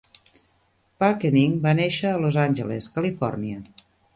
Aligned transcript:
Parkening 1.03 1.53
va 1.67 1.75
néixer 1.81 2.09
a 2.13 2.17
Los 2.25 2.41
Angeles, 2.47 2.89
Califòrnia. 2.99 3.63